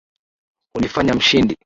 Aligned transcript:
hunifanya 0.75 1.13
Mshindi. 1.13 1.55